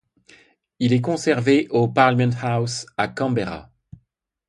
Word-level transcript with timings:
Il 0.79 0.93
est 0.93 1.01
conservé 1.01 1.67
au 1.69 1.87
Parliament 1.87 2.33
House 2.41 2.87
à 2.97 3.07
Canberra. 3.07 3.69